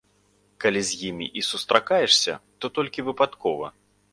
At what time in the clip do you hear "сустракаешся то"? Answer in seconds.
1.49-2.73